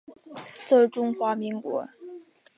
[0.65, 1.87] 在中华民国。